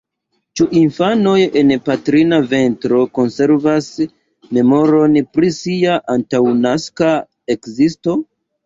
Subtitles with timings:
[0.59, 3.91] Ĉu infanoj en patrina ventro konservas
[4.59, 7.17] memoron pri sia antaŭnaska
[7.59, 8.23] ekzisto?